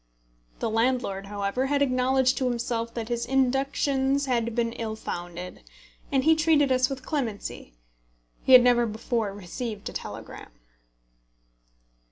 [0.57, 5.61] The landlord, however, had acknowledged to himself that his inductions had been ill founded,
[6.11, 7.75] and he treated us with clemency.
[8.41, 10.49] He had never before received a telegram.